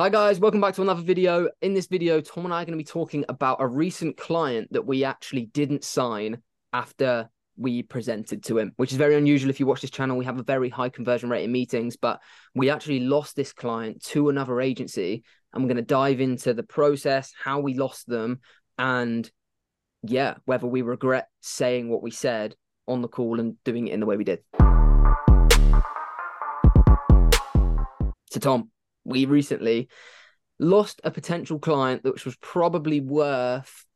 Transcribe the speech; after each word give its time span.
Hi 0.00 0.08
guys, 0.08 0.40
welcome 0.40 0.62
back 0.62 0.74
to 0.76 0.80
another 0.80 1.02
video. 1.02 1.50
In 1.60 1.74
this 1.74 1.86
video, 1.86 2.22
Tom 2.22 2.46
and 2.46 2.54
I 2.54 2.62
are 2.62 2.64
going 2.64 2.72
to 2.72 2.82
be 2.82 2.84
talking 2.84 3.22
about 3.28 3.58
a 3.60 3.66
recent 3.66 4.16
client 4.16 4.72
that 4.72 4.86
we 4.86 5.04
actually 5.04 5.44
didn't 5.44 5.84
sign 5.84 6.40
after 6.72 7.28
we 7.58 7.82
presented 7.82 8.42
to 8.44 8.56
him, 8.56 8.72
which 8.76 8.92
is 8.92 8.96
very 8.96 9.14
unusual 9.14 9.50
if 9.50 9.60
you 9.60 9.66
watch 9.66 9.82
this 9.82 9.90
channel. 9.90 10.16
We 10.16 10.24
have 10.24 10.38
a 10.38 10.42
very 10.42 10.70
high 10.70 10.88
conversion 10.88 11.28
rate 11.28 11.44
in 11.44 11.52
meetings, 11.52 11.98
but 11.98 12.22
we 12.54 12.70
actually 12.70 13.00
lost 13.00 13.36
this 13.36 13.52
client 13.52 14.02
to 14.04 14.30
another 14.30 14.62
agency. 14.62 15.22
I'm 15.52 15.64
going 15.64 15.76
to 15.76 15.82
dive 15.82 16.22
into 16.22 16.54
the 16.54 16.62
process, 16.62 17.34
how 17.38 17.60
we 17.60 17.74
lost 17.74 18.06
them, 18.06 18.40
and 18.78 19.30
yeah, 20.02 20.36
whether 20.46 20.66
we 20.66 20.80
regret 20.80 21.28
saying 21.42 21.90
what 21.90 22.02
we 22.02 22.10
said 22.10 22.54
on 22.88 23.02
the 23.02 23.08
call 23.08 23.38
and 23.38 23.62
doing 23.64 23.88
it 23.88 23.92
in 23.92 24.00
the 24.00 24.06
way 24.06 24.16
we 24.16 24.24
did. 24.24 24.38
So, 28.30 28.40
Tom, 28.40 28.70
we 29.10 29.26
recently 29.26 29.88
lost 30.58 31.00
a 31.04 31.10
potential 31.10 31.58
client 31.58 32.04
which 32.04 32.24
was 32.24 32.36
probably 32.36 33.00
worth 33.00 33.86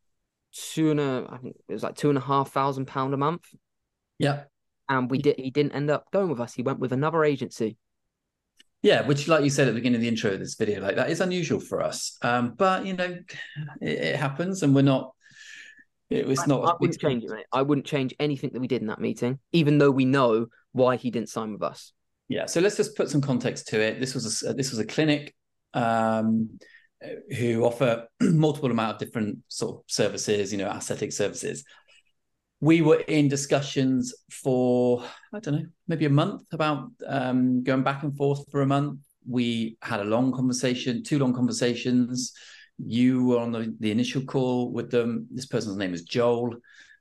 two 0.53 0.91
and 0.91 1.01
a 1.01 1.27
I 1.31 1.39
think 1.39 1.57
it 1.69 1.73
was 1.73 1.83
like 1.83 1.97
two 1.97 2.09
and 2.09 2.19
a 2.19 2.23
half 2.23 2.51
thousand 2.51 2.87
pound 2.87 3.15
a 3.15 3.17
month. 3.17 3.45
Yeah. 4.19 4.45
And 4.89 5.11
we 5.11 5.19
did 5.19 5.39
he 5.39 5.51
didn't 5.51 5.73
end 5.73 5.91
up 5.91 6.11
going 6.13 6.29
with 6.29 6.41
us. 6.41 6.55
He 6.55 6.63
went 6.63 6.79
with 6.79 6.93
another 6.93 7.25
agency. 7.25 7.77
Yeah, 8.83 9.07
which 9.07 9.29
like 9.29 9.45
you 9.45 9.51
said 9.51 9.67
at 9.67 9.71
the 9.71 9.81
beginning 9.81 9.97
of 9.97 10.03
the 10.03 10.09
intro 10.09 10.33
of 10.33 10.41
this 10.41 10.57
video, 10.57 10.81
like 10.81 10.97
that 10.97 11.11
is 11.11 11.21
unusual 11.21 11.59
for 11.59 11.83
us. 11.83 12.19
Um, 12.23 12.55
but 12.57 12.85
you 12.85 12.93
know, 12.93 13.19
it, 13.81 13.89
it 13.89 14.17
happens 14.17 14.63
and 14.63 14.75
we're 14.75 14.83
not 14.83 15.15
it 16.11 16.27
was 16.27 16.47
not 16.47 16.65
I 16.65 16.75
wouldn't 16.79 17.01
change 17.01 17.25
it, 17.25 17.31
mate. 17.31 17.47
I 17.53 17.63
wouldn't 17.63 17.87
change 17.87 18.15
anything 18.21 18.51
that 18.53 18.61
we 18.61 18.69
did 18.69 18.83
in 18.83 18.89
that 18.89 19.01
meeting, 19.01 19.39
even 19.53 19.79
though 19.79 19.91
we 19.91 20.05
know 20.05 20.47
why 20.73 20.97
he 20.97 21.11
didn't 21.11 21.31
sign 21.31 21.53
with 21.53 21.63
us. 21.63 21.93
Yeah, 22.35 22.47
so 22.47 22.61
let's 22.61 22.77
just 22.77 22.97
put 22.97 23.09
some 23.09 23.21
context 23.21 23.69
to 23.69 23.81
it. 23.81 24.01
This 24.01 24.13
was 24.13 24.43
a 24.43 24.55
this 24.55 24.73
was 24.73 24.81
a 24.81 24.85
clinic 24.85 25.37
um, 25.73 26.59
who 27.39 27.65
offer 27.65 28.09
multiple 28.21 28.73
amount 28.73 28.95
of 28.95 28.99
different 28.99 29.39
sort 29.47 29.77
of 29.77 29.83
services, 29.87 30.51
you 30.51 30.59
know, 30.59 30.69
aesthetic 30.69 31.13
services. 31.13 31.63
We 32.59 32.83
were 32.83 32.99
in 33.07 33.29
discussions 33.29 34.13
for 34.33 35.05
I 35.33 35.39
don't 35.39 35.55
know, 35.55 35.67
maybe 35.87 36.07
a 36.07 36.11
month 36.11 36.43
about 36.51 36.91
um, 37.07 37.63
going 37.63 37.85
back 37.85 38.03
and 38.03 38.17
forth 38.17 38.51
for 38.51 38.63
a 38.63 38.67
month. 38.67 38.99
We 39.25 39.77
had 39.81 40.01
a 40.01 40.05
long 40.05 40.33
conversation, 40.33 41.05
two 41.05 41.21
long 41.21 41.35
conversations. 41.35 42.33
You 42.85 43.27
were 43.27 43.39
on 43.39 43.53
the, 43.53 43.77
the 43.79 43.93
initial 43.93 44.23
call 44.23 44.73
with 44.73 44.91
them. 44.91 45.29
This 45.31 45.47
person's 45.47 45.77
name 45.77 45.95
is 45.95 46.03
Joel. 46.03 46.57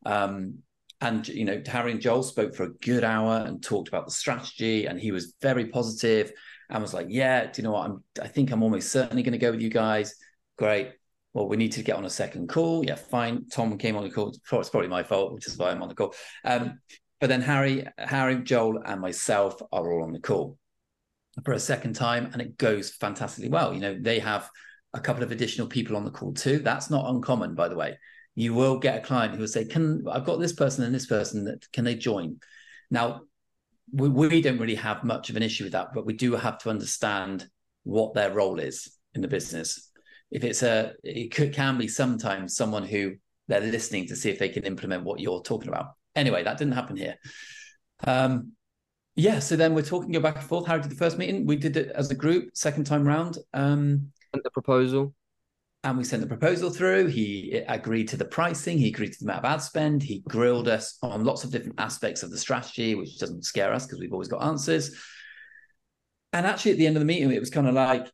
Um, 0.05 0.59
and 1.01 1.27
you 1.27 1.45
know 1.45 1.61
harry 1.65 1.91
and 1.91 2.01
joel 2.01 2.23
spoke 2.23 2.55
for 2.55 2.63
a 2.63 2.73
good 2.75 3.03
hour 3.03 3.43
and 3.45 3.63
talked 3.63 3.87
about 3.87 4.05
the 4.05 4.11
strategy 4.11 4.85
and 4.85 4.99
he 4.99 5.11
was 5.11 5.35
very 5.41 5.65
positive 5.67 6.31
and 6.69 6.81
was 6.81 6.93
like 6.93 7.07
yeah 7.09 7.45
do 7.45 7.61
you 7.61 7.63
know 7.63 7.73
what? 7.73 7.85
I'm 7.85 8.03
i 8.21 8.27
think 8.27 8.51
i'm 8.51 8.63
almost 8.63 8.91
certainly 8.91 9.23
going 9.23 9.33
to 9.33 9.37
go 9.37 9.51
with 9.51 9.61
you 9.61 9.69
guys. 9.69 10.15
Great. 10.57 10.91
Well 11.33 11.47
we 11.47 11.57
need 11.57 11.73
to 11.73 11.83
get 11.83 11.95
on 11.95 12.05
a 12.05 12.09
second 12.09 12.49
call. 12.49 12.85
Yeah 12.85 12.95
fine. 12.95 13.47
Tom 13.49 13.77
came 13.77 13.95
on 13.95 14.03
the 14.03 14.09
call. 14.09 14.29
It's 14.29 14.69
probably 14.69 14.87
my 14.87 15.03
fault 15.03 15.33
which 15.33 15.47
is 15.47 15.57
why 15.57 15.71
i'm 15.71 15.81
on 15.81 15.89
the 15.89 15.95
call. 15.95 16.13
Um, 16.43 16.79
but 17.19 17.27
then 17.27 17.41
harry 17.41 17.85
harry 17.97 18.37
joel 18.43 18.81
and 18.85 19.01
myself 19.01 19.61
are 19.71 19.91
all 19.91 20.03
on 20.03 20.13
the 20.13 20.19
call 20.19 20.57
for 21.43 21.53
a 21.53 21.59
second 21.59 21.93
time 21.93 22.29
and 22.33 22.41
it 22.41 22.57
goes 22.57 22.91
fantastically 22.91 23.49
well. 23.49 23.73
You 23.73 23.79
know 23.79 23.97
they 23.99 24.19
have 24.19 24.49
a 24.93 24.99
couple 24.99 25.23
of 25.23 25.31
additional 25.31 25.67
people 25.67 25.95
on 25.95 26.05
the 26.05 26.11
call 26.11 26.33
too. 26.33 26.59
That's 26.59 26.89
not 26.89 27.09
uncommon 27.09 27.55
by 27.55 27.67
the 27.67 27.75
way 27.75 27.97
you 28.35 28.53
will 28.53 28.79
get 28.79 28.97
a 28.97 29.05
client 29.05 29.33
who 29.33 29.41
will 29.41 29.47
say, 29.47 29.65
"Can 29.65 30.03
I've 30.11 30.25
got 30.25 30.39
this 30.39 30.53
person 30.53 30.83
and 30.83 30.93
this 30.93 31.05
person 31.05 31.45
that 31.45 31.71
can 31.71 31.83
they 31.83 31.95
join?" 31.95 32.39
Now, 32.89 33.21
we, 33.91 34.09
we 34.09 34.41
don't 34.41 34.59
really 34.59 34.75
have 34.75 35.03
much 35.03 35.29
of 35.29 35.35
an 35.35 35.43
issue 35.43 35.65
with 35.65 35.73
that, 35.73 35.89
but 35.93 36.05
we 36.05 36.13
do 36.13 36.33
have 36.35 36.57
to 36.59 36.69
understand 36.69 37.47
what 37.83 38.13
their 38.13 38.33
role 38.33 38.59
is 38.59 38.97
in 39.13 39.21
the 39.21 39.27
business. 39.27 39.89
If 40.31 40.43
it's 40.43 40.63
a, 40.63 40.93
it 41.03 41.33
could, 41.33 41.53
can 41.53 41.77
be 41.77 41.87
sometimes 41.87 42.55
someone 42.55 42.83
who 42.83 43.13
they're 43.47 43.59
listening 43.59 44.07
to 44.07 44.15
see 44.15 44.29
if 44.29 44.39
they 44.39 44.49
can 44.49 44.63
implement 44.63 45.03
what 45.03 45.19
you're 45.19 45.41
talking 45.43 45.67
about. 45.67 45.87
Anyway, 46.15 46.43
that 46.43 46.57
didn't 46.57 46.73
happen 46.73 46.95
here. 46.95 47.15
Um, 48.05 48.53
yeah, 49.15 49.39
so 49.39 49.55
then 49.55 49.75
we're 49.75 49.83
talking 49.83 50.11
go 50.11 50.19
back 50.19 50.37
and 50.37 50.45
forth. 50.45 50.65
How 50.65 50.77
did 50.77 50.89
the 50.89 50.95
first 50.95 51.17
meeting? 51.17 51.45
We 51.45 51.55
did 51.55 51.77
it 51.77 51.91
as 51.93 52.09
a 52.09 52.15
group. 52.15 52.49
Second 52.55 52.85
time 52.85 53.07
round, 53.07 53.37
um, 53.53 54.11
the 54.33 54.49
proposal 54.49 55.13
and 55.83 55.97
we 55.97 56.03
sent 56.03 56.21
the 56.21 56.27
proposal 56.27 56.69
through. 56.69 57.07
He 57.07 57.61
agreed 57.67 58.07
to 58.09 58.17
the 58.17 58.25
pricing. 58.25 58.77
He 58.77 58.87
agreed 58.87 59.11
to 59.11 59.19
the 59.19 59.25
amount 59.25 59.45
of 59.45 59.51
ad 59.51 59.61
spend. 59.61 60.01
He 60.01 60.23
grilled 60.29 60.69
us 60.69 60.97
on 61.01 61.25
lots 61.25 61.43
of 61.43 61.51
different 61.51 61.79
aspects 61.79 62.23
of 62.23 62.31
the 62.31 62.37
strategy, 62.37 62.95
which 62.95 63.19
doesn't 63.19 63.43
scare 63.43 63.73
us 63.73 63.85
because 63.85 63.99
we've 63.99 64.13
always 64.13 64.29
got 64.29 64.43
answers. 64.43 64.97
And 66.31 66.45
actually, 66.45 66.71
at 66.71 66.77
the 66.77 66.87
end 66.87 66.95
of 66.95 67.01
the 67.01 67.05
meeting, 67.05 67.31
it 67.31 67.39
was 67.39 67.49
kind 67.49 67.67
of 67.67 67.73
like, 67.73 68.09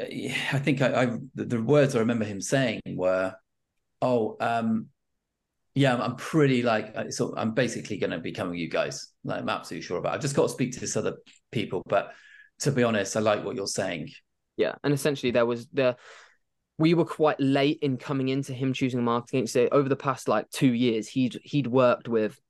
I 0.00 0.58
think 0.58 0.82
I, 0.82 1.02
I 1.02 1.16
the 1.36 1.62
words 1.62 1.94
I 1.94 2.00
remember 2.00 2.24
him 2.24 2.40
saying 2.40 2.80
were, 2.86 3.34
"Oh, 4.00 4.36
um, 4.40 4.88
yeah, 5.74 5.96
I'm 5.96 6.16
pretty 6.16 6.62
like 6.62 6.94
so. 7.10 7.34
I'm 7.36 7.52
basically 7.52 7.98
going 7.98 8.10
to 8.10 8.18
be 8.18 8.32
coming 8.32 8.58
you 8.58 8.68
guys. 8.68 9.12
Like, 9.22 9.40
I'm 9.40 9.48
absolutely 9.48 9.86
sure 9.86 9.98
about. 9.98 10.12
It. 10.12 10.16
I've 10.16 10.22
just 10.22 10.34
got 10.34 10.42
to 10.42 10.48
speak 10.48 10.72
to 10.72 10.80
this 10.80 10.96
other 10.96 11.18
people, 11.52 11.82
but 11.86 12.12
to 12.60 12.72
be 12.72 12.82
honest, 12.82 13.16
I 13.16 13.20
like 13.20 13.44
what 13.44 13.54
you're 13.54 13.66
saying. 13.68 14.10
Yeah, 14.56 14.74
and 14.82 14.92
essentially 14.92 15.30
there 15.30 15.46
was 15.46 15.68
the 15.68 15.96
we 16.78 16.94
were 16.94 17.04
quite 17.04 17.38
late 17.38 17.78
in 17.82 17.96
coming 17.96 18.28
into 18.28 18.52
him 18.52 18.72
choosing 18.72 19.00
a 19.00 19.02
marketing 19.02 19.40
agency. 19.40 19.68
Over 19.70 19.88
the 19.88 19.96
past 19.96 20.28
like 20.28 20.50
two 20.50 20.72
years, 20.72 21.08
he'd 21.08 21.38
he'd 21.42 21.66
worked 21.66 22.08
with 22.08 22.40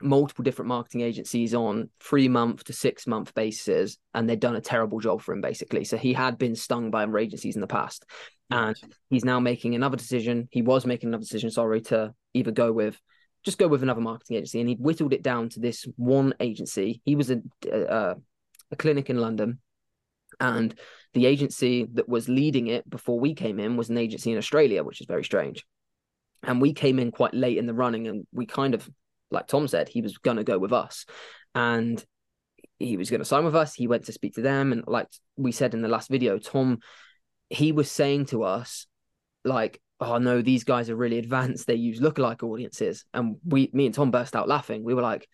multiple 0.00 0.44
different 0.44 0.68
marketing 0.68 1.00
agencies 1.00 1.54
on 1.54 1.90
three 2.00 2.28
month 2.28 2.64
to 2.64 2.72
six 2.72 3.06
month 3.06 3.34
basis, 3.34 3.98
and 4.14 4.28
they'd 4.28 4.40
done 4.40 4.56
a 4.56 4.60
terrible 4.60 5.00
job 5.00 5.20
for 5.20 5.32
him 5.32 5.40
basically. 5.40 5.84
So 5.84 5.96
he 5.96 6.12
had 6.12 6.38
been 6.38 6.54
stung 6.54 6.90
by 6.90 7.02
other 7.02 7.18
agencies 7.18 7.56
in 7.56 7.60
the 7.60 7.66
past, 7.66 8.04
and 8.50 8.76
he's 9.10 9.24
now 9.24 9.40
making 9.40 9.74
another 9.74 9.96
decision. 9.96 10.48
He 10.50 10.62
was 10.62 10.86
making 10.86 11.08
another 11.08 11.22
decision, 11.22 11.50
sorry, 11.50 11.80
to 11.82 12.14
either 12.34 12.52
go 12.52 12.72
with 12.72 12.98
just 13.44 13.58
go 13.58 13.68
with 13.68 13.82
another 13.82 14.00
marketing 14.00 14.36
agency, 14.36 14.60
and 14.60 14.68
he'd 14.68 14.80
whittled 14.80 15.12
it 15.12 15.22
down 15.22 15.48
to 15.50 15.60
this 15.60 15.86
one 15.96 16.34
agency. 16.40 17.02
He 17.04 17.16
was 17.16 17.30
a 17.30 17.40
a, 17.70 18.16
a 18.70 18.76
clinic 18.76 19.10
in 19.10 19.18
London, 19.18 19.58
and 20.40 20.74
the 21.14 21.26
agency 21.26 21.86
that 21.94 22.08
was 22.08 22.28
leading 22.28 22.66
it 22.68 22.88
before 22.88 23.18
we 23.18 23.34
came 23.34 23.58
in 23.58 23.76
was 23.76 23.90
an 23.90 23.98
agency 23.98 24.30
in 24.30 24.38
Australia, 24.38 24.84
which 24.84 25.00
is 25.00 25.06
very 25.06 25.24
strange. 25.24 25.64
And 26.42 26.60
we 26.60 26.72
came 26.72 26.98
in 26.98 27.10
quite 27.10 27.34
late 27.34 27.58
in 27.58 27.66
the 27.66 27.74
running, 27.74 28.06
and 28.06 28.26
we 28.32 28.46
kind 28.46 28.74
of, 28.74 28.88
like 29.30 29.46
Tom 29.46 29.66
said, 29.66 29.88
he 29.88 30.02
was 30.02 30.18
going 30.18 30.36
to 30.36 30.44
go 30.44 30.58
with 30.58 30.72
us. 30.72 31.04
And 31.54 32.04
he 32.78 32.96
was 32.96 33.10
going 33.10 33.20
to 33.20 33.24
sign 33.24 33.44
with 33.44 33.56
us. 33.56 33.74
He 33.74 33.88
went 33.88 34.04
to 34.04 34.12
speak 34.12 34.34
to 34.34 34.42
them. 34.42 34.72
And 34.72 34.84
like 34.86 35.08
we 35.36 35.50
said 35.50 35.74
in 35.74 35.82
the 35.82 35.88
last 35.88 36.08
video, 36.08 36.38
Tom, 36.38 36.78
he 37.50 37.72
was 37.72 37.90
saying 37.90 38.26
to 38.26 38.44
us, 38.44 38.86
like, 39.44 39.80
oh 40.00 40.18
no, 40.18 40.42
these 40.42 40.62
guys 40.62 40.90
are 40.90 40.96
really 40.96 41.18
advanced. 41.18 41.66
They 41.66 41.74
use 41.74 42.00
lookalike 42.00 42.44
audiences. 42.44 43.04
And 43.12 43.36
we, 43.44 43.70
me 43.72 43.86
and 43.86 43.94
Tom 43.94 44.12
burst 44.12 44.36
out 44.36 44.48
laughing. 44.48 44.84
We 44.84 44.94
were 44.94 45.02
like, 45.02 45.26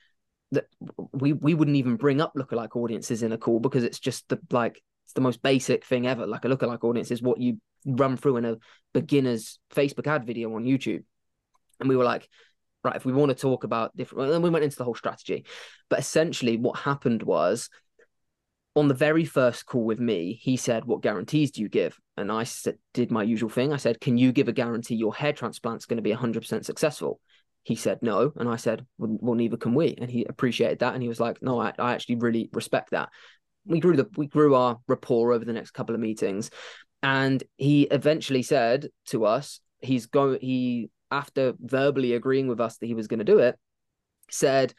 that 0.52 0.66
we 1.12 1.32
we 1.32 1.54
wouldn't 1.54 1.76
even 1.76 1.96
bring 1.96 2.20
up 2.20 2.32
lookalike 2.36 2.76
audiences 2.76 3.22
in 3.22 3.32
a 3.32 3.38
call 3.38 3.60
because 3.60 3.84
it's 3.84 3.98
just 3.98 4.28
the 4.28 4.38
like 4.50 4.82
it's 5.04 5.12
the 5.12 5.20
most 5.20 5.42
basic 5.42 5.84
thing 5.84 6.06
ever. 6.06 6.26
Like 6.26 6.44
a 6.44 6.48
lookalike 6.48 6.84
audience 6.84 7.10
is 7.10 7.22
what 7.22 7.40
you 7.40 7.60
run 7.86 8.16
through 8.16 8.38
in 8.38 8.44
a 8.44 8.56
beginner's 8.92 9.58
Facebook 9.74 10.06
ad 10.06 10.24
video 10.24 10.54
on 10.54 10.64
YouTube. 10.64 11.04
And 11.80 11.88
we 11.88 11.96
were 11.96 12.04
like, 12.04 12.28
right, 12.82 12.96
if 12.96 13.04
we 13.04 13.12
want 13.12 13.30
to 13.30 13.34
talk 13.34 13.64
about 13.64 13.96
different, 13.96 14.30
then 14.30 14.42
we 14.42 14.50
went 14.50 14.64
into 14.64 14.76
the 14.76 14.84
whole 14.84 14.94
strategy. 14.94 15.44
But 15.88 15.98
essentially, 15.98 16.56
what 16.56 16.78
happened 16.78 17.22
was 17.22 17.68
on 18.76 18.88
the 18.88 18.94
very 18.94 19.24
first 19.24 19.66
call 19.66 19.84
with 19.84 20.00
me, 20.00 20.38
he 20.40 20.56
said, 20.56 20.84
What 20.84 21.02
guarantees 21.02 21.52
do 21.52 21.62
you 21.62 21.68
give? 21.68 21.98
And 22.16 22.30
I 22.30 22.44
said, 22.44 22.78
did 22.92 23.10
my 23.10 23.22
usual 23.22 23.50
thing. 23.50 23.72
I 23.72 23.76
said, 23.76 24.00
Can 24.00 24.18
you 24.18 24.32
give 24.32 24.48
a 24.48 24.52
guarantee 24.52 24.96
your 24.96 25.14
hair 25.14 25.32
transplant's 25.32 25.86
going 25.86 25.98
to 25.98 26.02
be 26.02 26.12
100% 26.12 26.64
successful? 26.64 27.20
He 27.62 27.76
said, 27.76 28.00
No. 28.02 28.32
And 28.36 28.48
I 28.48 28.56
said, 28.56 28.84
well, 28.98 29.16
well, 29.20 29.34
neither 29.34 29.56
can 29.56 29.74
we. 29.74 29.94
And 29.98 30.10
he 30.10 30.24
appreciated 30.24 30.80
that. 30.80 30.94
And 30.94 31.02
he 31.02 31.08
was 31.08 31.20
like, 31.20 31.40
No, 31.40 31.60
I, 31.60 31.72
I 31.78 31.94
actually 31.94 32.16
really 32.16 32.50
respect 32.52 32.90
that 32.90 33.10
we 33.66 33.80
grew 33.80 33.96
the 33.96 34.08
we 34.16 34.26
grew 34.26 34.54
our 34.54 34.78
rapport 34.88 35.32
over 35.32 35.44
the 35.44 35.52
next 35.52 35.72
couple 35.72 35.94
of 35.94 36.00
meetings 36.00 36.50
and 37.02 37.42
he 37.56 37.82
eventually 37.84 38.42
said 38.42 38.88
to 39.06 39.24
us 39.24 39.60
he's 39.80 40.06
going 40.06 40.38
he 40.40 40.90
after 41.10 41.54
verbally 41.60 42.14
agreeing 42.14 42.48
with 42.48 42.60
us 42.60 42.78
that 42.78 42.86
he 42.86 42.94
was 42.94 43.06
going 43.06 43.18
to 43.18 43.24
do 43.24 43.38
it 43.38 43.58
said 44.30 44.74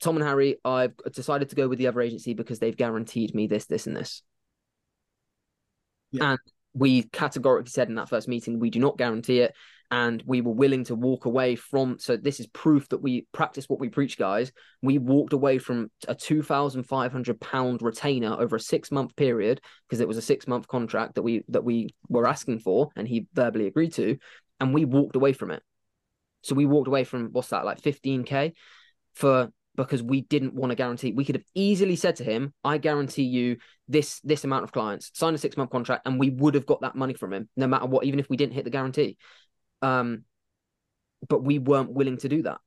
tom 0.00 0.16
and 0.16 0.24
harry 0.24 0.56
i've 0.64 0.96
decided 1.12 1.48
to 1.48 1.56
go 1.56 1.68
with 1.68 1.78
the 1.78 1.86
other 1.86 2.00
agency 2.00 2.34
because 2.34 2.58
they've 2.58 2.76
guaranteed 2.76 3.34
me 3.34 3.46
this 3.46 3.66
this 3.66 3.86
and 3.86 3.96
this 3.96 4.22
yeah. 6.12 6.32
and 6.32 6.38
we 6.74 7.04
categorically 7.04 7.70
said 7.70 7.88
in 7.88 7.94
that 7.94 8.08
first 8.08 8.28
meeting 8.28 8.58
we 8.58 8.70
do 8.70 8.78
not 8.78 8.98
guarantee 8.98 9.40
it 9.40 9.54
and 9.90 10.22
we 10.26 10.40
were 10.40 10.52
willing 10.52 10.84
to 10.84 10.94
walk 10.94 11.24
away 11.24 11.54
from 11.54 11.98
so 11.98 12.16
this 12.16 12.40
is 12.40 12.46
proof 12.48 12.88
that 12.88 13.02
we 13.02 13.26
practice 13.32 13.68
what 13.68 13.78
we 13.78 13.88
preach 13.88 14.18
guys. 14.18 14.50
We 14.82 14.98
walked 14.98 15.32
away 15.32 15.58
from 15.58 15.90
a 16.08 16.14
2500 16.14 17.40
pound 17.40 17.82
retainer 17.82 18.34
over 18.34 18.56
a 18.56 18.60
six 18.60 18.90
month 18.90 19.14
period 19.14 19.60
because 19.88 20.00
it 20.00 20.08
was 20.08 20.16
a 20.16 20.22
six 20.22 20.48
month 20.48 20.66
contract 20.66 21.14
that 21.14 21.22
we 21.22 21.44
that 21.48 21.64
we 21.64 21.94
were 22.08 22.26
asking 22.26 22.60
for 22.60 22.90
and 22.96 23.06
he 23.06 23.26
verbally 23.34 23.66
agreed 23.66 23.92
to 23.94 24.18
and 24.58 24.74
we 24.74 24.84
walked 24.84 25.16
away 25.16 25.32
from 25.32 25.50
it. 25.50 25.62
So 26.42 26.54
we 26.54 26.66
walked 26.66 26.88
away 26.88 27.04
from 27.04 27.28
what's 27.32 27.48
that 27.48 27.64
like 27.64 27.80
15k 27.80 28.52
for 29.14 29.50
because 29.76 30.02
we 30.02 30.22
didn't 30.22 30.54
want 30.54 30.70
to 30.70 30.76
guarantee. 30.76 31.12
We 31.12 31.24
could 31.24 31.34
have 31.34 31.44
easily 31.54 31.96
said 31.96 32.16
to 32.16 32.24
him, 32.24 32.54
"I 32.64 32.78
guarantee 32.78 33.24
you 33.24 33.58
this 33.88 34.20
this 34.20 34.44
amount 34.44 34.64
of 34.64 34.72
clients, 34.72 35.10
sign 35.14 35.34
a 35.34 35.38
six 35.38 35.56
month 35.56 35.70
contract, 35.70 36.06
and 36.06 36.18
we 36.18 36.30
would 36.30 36.54
have 36.54 36.66
got 36.66 36.82
that 36.82 36.94
money 36.94 37.14
from 37.14 37.32
him, 37.32 37.48
no 37.56 37.66
matter 37.66 37.86
what, 37.86 38.04
even 38.04 38.20
if 38.20 38.28
we 38.28 38.36
didn't 38.36 38.54
hit 38.54 38.64
the 38.64 38.70
guarantee." 38.70 39.16
Um, 39.82 40.24
but 41.28 41.42
we 41.42 41.58
weren't 41.58 41.92
willing 41.92 42.18
to 42.18 42.28
do 42.28 42.42
that. 42.42 42.58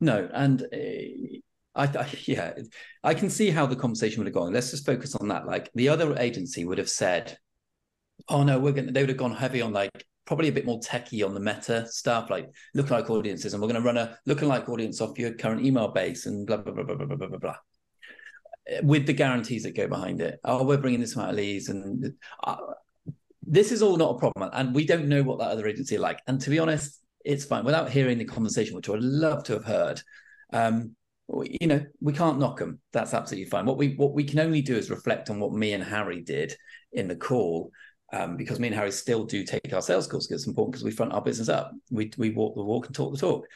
No, 0.00 0.28
and 0.32 0.62
uh, 0.62 1.40
I, 1.74 1.84
I, 1.84 2.08
yeah, 2.26 2.54
I 3.02 3.14
can 3.14 3.30
see 3.30 3.50
how 3.50 3.66
the 3.66 3.76
conversation 3.76 4.20
would 4.20 4.26
have 4.26 4.34
gone. 4.34 4.52
Let's 4.52 4.70
just 4.70 4.86
focus 4.86 5.14
on 5.14 5.28
that. 5.28 5.46
Like 5.46 5.70
the 5.74 5.88
other 5.88 6.16
agency 6.18 6.64
would 6.64 6.78
have 6.78 6.90
said, 6.90 7.36
"Oh 8.28 8.42
no, 8.42 8.58
we're 8.58 8.72
going." 8.72 8.92
They 8.92 9.02
would 9.02 9.10
have 9.10 9.18
gone 9.18 9.34
heavy 9.34 9.60
on 9.60 9.72
like 9.72 10.04
probably 10.26 10.48
a 10.48 10.52
bit 10.52 10.66
more 10.66 10.80
techie 10.80 11.24
on 11.24 11.34
the 11.34 11.40
meta 11.40 11.86
stuff, 11.86 12.30
like 12.30 12.50
lookalike 12.76 13.10
audiences, 13.10 13.52
and 13.52 13.62
we're 13.62 13.68
going 13.68 13.80
to 13.80 13.86
run 13.86 13.96
a 13.96 14.18
lookalike 14.28 14.68
audience 14.68 15.00
off 15.00 15.18
your 15.18 15.32
current 15.34 15.64
email 15.64 15.88
base 15.88 16.26
and 16.26 16.46
blah 16.46 16.56
blah 16.56 16.72
blah 16.72 16.84
blah 16.84 16.96
blah 16.96 17.16
blah 17.16 17.26
blah 17.28 17.38
blah. 17.38 17.56
With 18.82 19.06
the 19.06 19.12
guarantees 19.12 19.64
that 19.64 19.76
go 19.76 19.88
behind 19.88 20.22
it. 20.22 20.40
Oh, 20.44 20.64
we're 20.64 20.78
bringing 20.78 21.00
this 21.00 21.14
amount 21.14 21.30
of 21.30 21.36
leads, 21.36 21.68
and 21.68 22.14
uh, 22.42 22.56
this 23.42 23.72
is 23.72 23.82
all 23.82 23.96
not 23.96 24.16
a 24.16 24.18
problem. 24.18 24.50
And 24.52 24.74
we 24.74 24.86
don't 24.86 25.08
know 25.08 25.22
what 25.22 25.38
that 25.38 25.50
other 25.50 25.66
agency 25.66 25.98
like. 25.98 26.20
And 26.26 26.40
to 26.40 26.50
be 26.50 26.58
honest, 26.58 27.00
it's 27.24 27.44
fine 27.44 27.64
without 27.64 27.90
hearing 27.90 28.18
the 28.18 28.24
conversation, 28.24 28.74
which 28.74 28.88
I 28.88 28.92
would 28.92 29.02
love 29.02 29.44
to 29.44 29.54
have 29.54 29.64
heard. 29.64 30.00
Um, 30.52 30.96
you 31.42 31.66
know, 31.66 31.84
we 32.00 32.12
can't 32.12 32.38
knock 32.38 32.58
them. 32.58 32.80
That's 32.92 33.14
absolutely 33.14 33.48
fine. 33.48 33.64
What 33.64 33.78
we 33.78 33.94
what 33.94 34.12
we 34.12 34.24
can 34.24 34.40
only 34.40 34.62
do 34.62 34.76
is 34.76 34.90
reflect 34.90 35.30
on 35.30 35.40
what 35.40 35.52
me 35.52 35.72
and 35.72 35.82
Harry 35.82 36.20
did 36.20 36.54
in 36.92 37.08
the 37.08 37.16
call, 37.16 37.70
um, 38.14 38.36
because 38.36 38.60
me 38.60 38.68
and 38.68 38.76
Harry 38.76 38.92
still 38.92 39.24
do 39.24 39.44
take 39.44 39.72
our 39.72 39.82
sales 39.82 40.06
calls 40.06 40.26
because 40.26 40.42
it's 40.42 40.48
important 40.48 40.72
because 40.72 40.84
we 40.84 40.90
front 40.92 41.12
our 41.12 41.22
business 41.22 41.48
up. 41.48 41.72
We 41.90 42.12
we 42.16 42.30
walk 42.30 42.54
the 42.54 42.62
walk 42.62 42.86
and 42.86 42.94
talk 42.94 43.12
the 43.12 43.18
talk. 43.18 43.46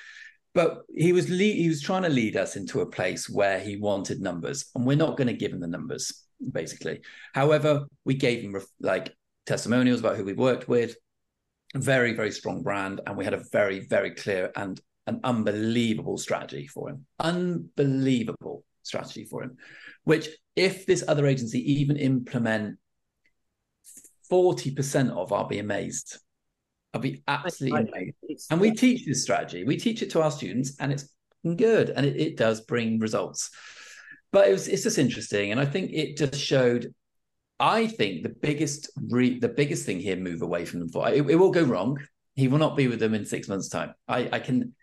But 0.54 0.82
he 0.94 1.12
was 1.12 1.28
he 1.28 1.68
was 1.68 1.80
trying 1.80 2.02
to 2.02 2.08
lead 2.08 2.36
us 2.36 2.56
into 2.56 2.80
a 2.80 2.86
place 2.86 3.28
where 3.28 3.60
he 3.60 3.76
wanted 3.76 4.20
numbers, 4.20 4.70
and 4.74 4.84
we're 4.84 4.96
not 4.96 5.16
going 5.16 5.28
to 5.28 5.34
give 5.34 5.52
him 5.52 5.60
the 5.60 5.68
numbers 5.68 6.24
basically. 6.52 7.00
However, 7.34 7.86
we 8.04 8.14
gave 8.14 8.42
him 8.42 8.56
like 8.80 9.14
testimonials 9.46 10.00
about 10.00 10.16
who 10.16 10.24
we 10.24 10.32
worked 10.32 10.68
with, 10.68 10.96
very 11.74 12.14
very 12.14 12.32
strong 12.32 12.62
brand, 12.62 13.00
and 13.06 13.16
we 13.16 13.24
had 13.24 13.34
a 13.34 13.44
very 13.52 13.86
very 13.86 14.10
clear 14.10 14.50
and 14.56 14.80
an 15.06 15.20
unbelievable 15.24 16.18
strategy 16.18 16.66
for 16.66 16.90
him. 16.90 17.06
Unbelievable 17.20 18.64
strategy 18.82 19.24
for 19.24 19.42
him. 19.42 19.56
Which, 20.04 20.28
if 20.56 20.84
this 20.86 21.04
other 21.06 21.26
agency 21.26 21.80
even 21.80 21.96
implement 21.96 22.78
40% 24.30 25.10
of, 25.10 25.32
I'll 25.32 25.48
be 25.48 25.58
amazed. 25.58 26.18
I'll 26.94 27.00
be 27.00 27.22
absolutely 27.28 27.90
amazed. 27.92 28.46
And 28.50 28.60
we 28.60 28.72
teach 28.72 29.06
this 29.06 29.22
strategy. 29.22 29.64
We 29.64 29.76
teach 29.76 30.02
it 30.02 30.10
to 30.10 30.22
our 30.22 30.30
students, 30.30 30.76
and 30.80 30.92
it's 30.92 31.08
good, 31.56 31.90
and 31.90 32.06
it, 32.06 32.16
it 32.16 32.36
does 32.36 32.60
bring 32.62 32.98
results. 32.98 33.50
But 34.32 34.48
it 34.48 34.52
was 34.52 34.68
it's 34.68 34.82
just 34.82 34.98
interesting, 34.98 35.52
and 35.52 35.60
I 35.60 35.64
think 35.64 35.90
it 35.92 36.16
just 36.16 36.34
showed. 36.34 36.94
I 37.60 37.88
think 37.88 38.22
the 38.22 38.28
biggest 38.28 38.90
re, 39.10 39.38
the 39.38 39.48
biggest 39.48 39.84
thing 39.84 39.98
here 39.98 40.16
move 40.16 40.42
away 40.42 40.64
from 40.64 40.80
them 40.80 40.88
for 40.88 41.08
it, 41.08 41.28
it 41.28 41.36
will 41.36 41.50
go 41.50 41.64
wrong. 41.64 41.98
He 42.36 42.46
will 42.46 42.58
not 42.58 42.76
be 42.76 42.86
with 42.86 43.00
them 43.00 43.14
in 43.14 43.24
six 43.24 43.48
months' 43.48 43.68
time. 43.68 43.94
I, 44.06 44.28
I 44.32 44.38
can 44.38 44.74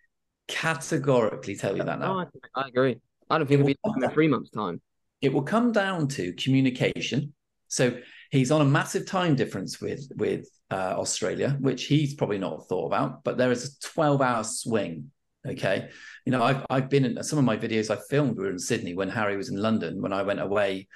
categorically 0.47 1.55
tell 1.55 1.77
you 1.77 1.83
that 1.83 1.99
now. 1.99 2.13
No, 2.13 2.19
I, 2.55 2.61
I, 2.63 2.67
agree. 2.67 2.99
I 3.29 3.37
don't 3.37 3.47
think 3.47 3.59
it 3.59 3.63
will 3.63 3.67
be 3.67 4.03
in 4.03 4.09
three 4.11 4.27
months' 4.27 4.49
time. 4.49 4.81
It 5.21 5.31
will 5.31 5.43
come 5.43 5.71
down 5.71 6.09
to 6.09 6.33
communication. 6.33 7.33
So 7.69 7.97
he's 8.31 8.51
on 8.51 8.61
a 8.61 8.65
massive 8.65 9.05
time 9.05 9.35
difference 9.35 9.81
with 9.81 10.07
with 10.15 10.47
uh, 10.71 10.95
Australia, 10.97 11.57
which 11.59 11.85
he's 11.85 12.15
probably 12.15 12.37
not 12.37 12.67
thought 12.67 12.87
about. 12.87 13.23
But 13.23 13.37
there 13.37 13.51
is 13.51 13.65
a 13.65 13.87
twelve 13.87 14.21
hour 14.21 14.43
swing. 14.43 15.11
Okay, 15.47 15.89
you 16.25 16.31
know 16.31 16.43
I've 16.43 16.65
I've 16.69 16.89
been 16.89 17.05
in 17.05 17.23
some 17.23 17.39
of 17.39 17.45
my 17.45 17.57
videos 17.57 17.89
I 17.89 18.01
filmed 18.09 18.37
were 18.37 18.49
in 18.49 18.59
Sydney 18.59 18.93
when 18.95 19.09
Harry 19.09 19.37
was 19.37 19.49
in 19.49 19.61
London. 19.61 20.01
When 20.01 20.13
I 20.13 20.23
went 20.23 20.41
away, 20.41 20.87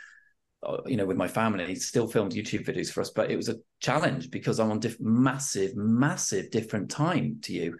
uh, 0.63 0.77
you 0.85 0.97
know, 0.97 1.05
with 1.05 1.17
my 1.17 1.27
family, 1.27 1.65
he 1.65 1.75
still 1.75 2.07
filmed 2.07 2.33
YouTube 2.33 2.65
videos 2.65 2.91
for 2.91 3.01
us. 3.01 3.11
But 3.11 3.31
it 3.31 3.37
was 3.37 3.49
a 3.49 3.57
challenge 3.79 4.29
because 4.29 4.59
I'm 4.59 4.71
on 4.71 4.79
diff- 4.79 4.99
massive, 4.99 5.75
massive 5.75 6.51
different 6.51 6.89
time 6.89 7.39
to 7.43 7.53
you. 7.53 7.77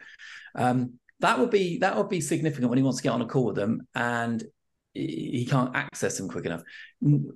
Um, 0.56 0.94
that 1.20 1.38
would 1.38 1.50
be 1.50 1.80
that 1.80 1.98
would 1.98 2.10
be 2.10 2.22
significant 2.22 2.70
when 2.70 2.78
he 2.78 2.84
wants 2.84 3.00
to 3.00 3.04
get 3.04 3.12
on 3.12 3.22
a 3.22 3.26
call 3.26 3.46
with 3.46 3.56
them 3.56 3.88
and 3.94 4.44
he 5.08 5.48
can't 5.50 5.76
access 5.76 6.18
them 6.18 6.28
quick 6.28 6.46
enough. 6.46 6.64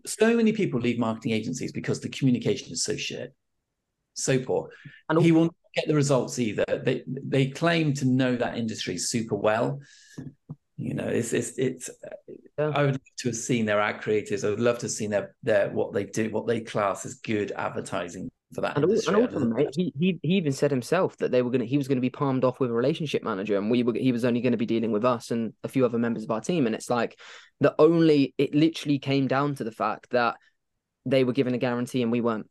So 0.06 0.36
many 0.36 0.51
people 0.51 0.80
leave 0.80 1.00
marketing 1.00 1.31
agencies 1.31 1.71
because 1.71 2.00
the 2.00 2.10
communication 2.10 2.71
is 2.71 2.83
so 2.83 2.95
shit, 2.95 3.33
so 4.13 4.39
poor. 4.39 4.69
And 5.10 5.21
he 5.21 5.31
won't 5.31 5.56
get 5.75 5.88
the 5.88 5.95
results 5.95 6.39
either. 6.39 6.65
They 6.68 7.04
they 7.07 7.48
claim 7.48 7.94
to 7.95 8.06
know 8.06 8.36
that 8.36 8.57
industry 8.57 8.98
super 8.98 9.36
well. 9.36 9.80
You 10.77 10.94
know, 10.94 11.07
it's 11.07 11.33
it's 11.33 11.57
it's. 11.57 11.89
Yeah. 12.57 12.71
I 12.75 12.83
would 12.83 12.92
love 12.92 13.01
to 13.19 13.30
have 13.30 13.36
seen 13.36 13.65
their 13.65 13.81
ad 13.81 14.01
creators. 14.01 14.44
I 14.44 14.50
would 14.50 14.60
love 14.60 14.77
to 14.80 14.86
have 14.86 14.92
seen 14.92 15.10
their 15.10 15.36
their 15.42 15.69
what 15.69 15.94
they 15.94 16.04
do, 16.04 16.30
what 16.30 16.48
they 16.48 16.62
class 16.62 17.06
as 17.06 17.15
good 17.15 17.51
advertising 17.56 18.30
for 18.54 18.62
that. 18.62 18.78
And, 18.78 18.86
and 18.86 19.16
also, 19.16 19.40
mate, 19.40 19.70
he, 19.76 19.94
he 20.00 20.20
he 20.22 20.36
even 20.36 20.52
said 20.52 20.72
himself 20.72 21.18
that 21.18 21.32
they 21.32 21.42
were 21.42 21.52
gonna 21.52 21.66
he 21.66 21.78
was 21.78 21.88
gonna 21.88 22.02
be 22.02 22.10
palmed 22.10 22.44
off 22.44 22.60
with 22.60 22.70
a 22.70 22.74
relationship 22.74 23.24
manager, 23.24 23.58
and 23.58 23.70
we 23.70 23.84
were 23.84 23.94
he 23.94 24.12
was 24.12 24.26
only 24.26 24.42
going 24.42 24.52
to 24.52 24.58
be 24.58 24.66
dealing 24.66 24.92
with 24.92 25.06
us 25.06 25.32
and 25.32 25.54
a 25.64 25.68
few 25.68 25.86
other 25.86 25.98
members 25.98 26.24
of 26.24 26.32
our 26.32 26.42
team. 26.42 26.66
And 26.66 26.76
it's 26.76 26.90
like 26.90 27.20
the 27.60 27.76
only 27.80 28.34
it 28.38 28.56
literally 28.56 29.00
came 29.00 29.28
down 29.28 29.56
to 29.56 29.64
the 29.64 29.72
fact 29.72 30.10
that 30.12 30.36
they 31.06 31.24
were 31.24 31.34
given 31.34 31.54
a 31.54 31.58
guarantee 31.58 32.02
and 32.02 32.12
we 32.12 32.22
weren't. 32.22 32.50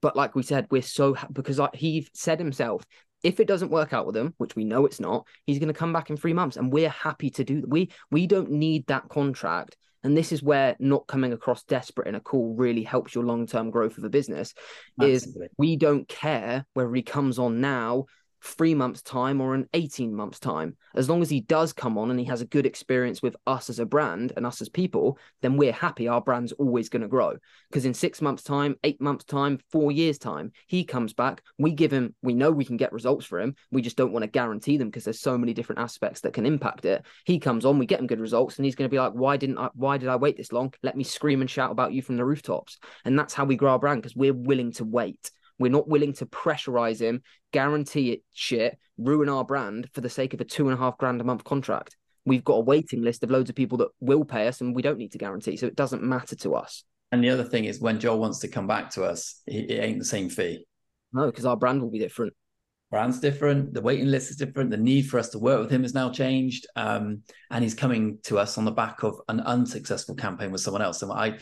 But 0.00 0.16
like 0.16 0.34
we 0.34 0.42
said, 0.42 0.66
we're 0.70 0.82
so 0.82 1.16
because 1.32 1.60
he 1.74 2.08
said 2.14 2.38
himself, 2.38 2.84
if 3.22 3.38
it 3.38 3.46
doesn't 3.46 3.70
work 3.70 3.92
out 3.92 4.06
with 4.06 4.16
him, 4.16 4.34
which 4.38 4.56
we 4.56 4.64
know 4.64 4.86
it's 4.86 5.00
not, 5.00 5.26
he's 5.44 5.58
going 5.58 5.68
to 5.68 5.74
come 5.74 5.92
back 5.92 6.08
in 6.08 6.16
three 6.16 6.32
months, 6.32 6.56
and 6.56 6.72
we're 6.72 6.88
happy 6.88 7.30
to 7.30 7.44
do. 7.44 7.64
We 7.66 7.90
we 8.10 8.26
don't 8.26 8.50
need 8.50 8.86
that 8.86 9.08
contract 9.08 9.76
and 10.02 10.16
this 10.16 10.32
is 10.32 10.42
where 10.42 10.76
not 10.78 11.06
coming 11.06 11.32
across 11.32 11.62
desperate 11.64 12.08
in 12.08 12.14
a 12.14 12.20
call 12.20 12.54
really 12.56 12.82
helps 12.82 13.14
your 13.14 13.24
long-term 13.24 13.70
growth 13.70 13.98
of 13.98 14.04
a 14.04 14.10
business 14.10 14.54
Absolutely. 15.00 15.46
is 15.46 15.50
we 15.58 15.76
don't 15.76 16.08
care 16.08 16.66
whether 16.74 16.94
he 16.94 17.02
comes 17.02 17.38
on 17.38 17.60
now 17.60 18.06
three 18.42 18.74
months' 18.74 19.02
time 19.02 19.40
or 19.40 19.54
an 19.54 19.68
18 19.74 20.14
months' 20.14 20.40
time. 20.40 20.76
As 20.94 21.08
long 21.08 21.22
as 21.22 21.30
he 21.30 21.40
does 21.40 21.72
come 21.72 21.98
on 21.98 22.10
and 22.10 22.18
he 22.18 22.26
has 22.26 22.40
a 22.40 22.46
good 22.46 22.66
experience 22.66 23.22
with 23.22 23.36
us 23.46 23.70
as 23.70 23.78
a 23.78 23.86
brand 23.86 24.32
and 24.36 24.46
us 24.46 24.60
as 24.60 24.68
people, 24.68 25.18
then 25.42 25.56
we're 25.56 25.72
happy 25.72 26.08
our 26.08 26.20
brand's 26.20 26.52
always 26.52 26.88
going 26.88 27.02
to 27.02 27.08
grow. 27.08 27.36
Because 27.68 27.84
in 27.84 27.94
six 27.94 28.20
months' 28.22 28.42
time, 28.42 28.76
eight 28.84 29.00
months' 29.00 29.24
time, 29.24 29.58
four 29.70 29.92
years' 29.92 30.18
time, 30.18 30.52
he 30.66 30.84
comes 30.84 31.12
back, 31.12 31.42
we 31.58 31.72
give 31.72 31.92
him, 31.92 32.14
we 32.22 32.34
know 32.34 32.50
we 32.50 32.64
can 32.64 32.76
get 32.76 32.92
results 32.92 33.26
for 33.26 33.40
him. 33.40 33.54
We 33.70 33.82
just 33.82 33.96
don't 33.96 34.12
want 34.12 34.22
to 34.22 34.30
guarantee 34.30 34.76
them 34.76 34.88
because 34.88 35.04
there's 35.04 35.20
so 35.20 35.36
many 35.36 35.54
different 35.54 35.80
aspects 35.80 36.20
that 36.22 36.32
can 36.32 36.46
impact 36.46 36.84
it. 36.84 37.04
He 37.24 37.38
comes 37.38 37.64
on, 37.64 37.78
we 37.78 37.86
get 37.86 38.00
him 38.00 38.06
good 38.06 38.20
results, 38.20 38.56
and 38.56 38.64
he's 38.64 38.74
going 38.74 38.88
to 38.88 38.94
be 38.94 38.98
like, 38.98 39.12
why 39.12 39.36
didn't 39.36 39.58
I, 39.58 39.68
why 39.74 39.98
did 39.98 40.08
I 40.08 40.16
wait 40.16 40.36
this 40.36 40.52
long? 40.52 40.72
Let 40.82 40.96
me 40.96 41.04
scream 41.04 41.40
and 41.40 41.50
shout 41.50 41.70
about 41.70 41.92
you 41.92 42.02
from 42.02 42.16
the 42.16 42.24
rooftops. 42.24 42.78
And 43.04 43.18
that's 43.18 43.34
how 43.34 43.44
we 43.44 43.56
grow 43.56 43.72
our 43.72 43.78
brand 43.78 44.02
because 44.02 44.16
we're 44.16 44.34
willing 44.34 44.72
to 44.72 44.84
wait. 44.84 45.30
We're 45.60 45.70
not 45.70 45.88
willing 45.88 46.14
to 46.14 46.26
pressurize 46.26 47.00
him, 47.00 47.22
guarantee 47.52 48.12
it 48.12 48.22
shit, 48.32 48.78
ruin 48.96 49.28
our 49.28 49.44
brand 49.44 49.90
for 49.92 50.00
the 50.00 50.08
sake 50.08 50.32
of 50.34 50.40
a 50.40 50.44
two 50.44 50.68
and 50.68 50.76
a 50.76 50.80
half 50.80 50.96
grand 50.96 51.20
a 51.20 51.24
month 51.24 51.44
contract. 51.44 51.96
We've 52.24 52.42
got 52.42 52.54
a 52.54 52.60
waiting 52.60 53.02
list 53.02 53.22
of 53.22 53.30
loads 53.30 53.50
of 53.50 53.56
people 53.56 53.78
that 53.78 53.88
will 54.00 54.24
pay 54.24 54.48
us 54.48 54.62
and 54.62 54.74
we 54.74 54.80
don't 54.80 54.98
need 54.98 55.12
to 55.12 55.18
guarantee. 55.18 55.58
So 55.58 55.66
it 55.66 55.76
doesn't 55.76 56.02
matter 56.02 56.34
to 56.36 56.54
us. 56.54 56.82
And 57.12 57.22
the 57.22 57.28
other 57.28 57.44
thing 57.44 57.66
is 57.66 57.78
when 57.78 58.00
Joel 58.00 58.18
wants 58.18 58.38
to 58.38 58.48
come 58.48 58.66
back 58.66 58.90
to 58.92 59.04
us, 59.04 59.42
it, 59.46 59.70
ain't 59.70 59.98
the 59.98 60.04
same 60.04 60.30
fee. 60.30 60.66
No, 61.12 61.26
because 61.26 61.44
our 61.44 61.56
brand 61.56 61.82
will 61.82 61.90
be 61.90 61.98
different 61.98 62.32
brand's 62.90 63.20
different 63.20 63.72
the 63.72 63.80
waiting 63.80 64.06
list 64.06 64.30
is 64.30 64.36
different 64.36 64.70
the 64.70 64.76
need 64.76 65.02
for 65.02 65.18
us 65.18 65.28
to 65.28 65.38
work 65.38 65.60
with 65.60 65.70
him 65.70 65.82
has 65.82 65.94
now 65.94 66.10
changed 66.10 66.66
um, 66.76 67.22
and 67.50 67.62
he's 67.62 67.74
coming 67.74 68.18
to 68.22 68.38
us 68.38 68.58
on 68.58 68.64
the 68.64 68.70
back 68.70 69.02
of 69.02 69.20
an 69.28 69.40
unsuccessful 69.40 70.14
campaign 70.14 70.50
with 70.50 70.60
someone 70.60 70.82
else. 70.82 71.02
And 71.02 71.12
i 71.12 71.38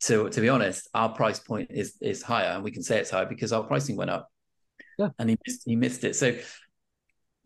to 0.00 0.28
to 0.28 0.40
be 0.42 0.48
honest 0.48 0.88
our 0.92 1.08
price 1.10 1.38
point 1.38 1.70
is 1.70 1.96
is 2.02 2.22
higher 2.22 2.50
and 2.50 2.62
we 2.62 2.70
can 2.70 2.82
say 2.82 2.98
it's 2.98 3.10
higher 3.10 3.26
because 3.26 3.52
our 3.52 3.62
pricing 3.62 3.96
went 3.96 4.10
up. 4.10 4.28
Yeah. 4.98 5.08
And 5.18 5.30
he 5.30 5.38
missed 5.46 5.62
he 5.64 5.76
missed 5.76 6.04
it. 6.04 6.16
So 6.16 6.36